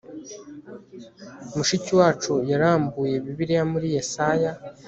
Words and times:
mushiki 1.55 1.91
wacu 1.99 2.33
yarambuye 2.51 3.13
bibiliya 3.23 3.63
muri 3.71 3.87
yesaya 3.95 4.51